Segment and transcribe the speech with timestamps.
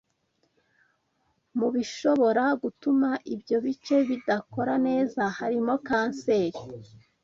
[1.57, 6.59] Mu bishobora gutuma ibyo bice bidakora neza harimo kanseri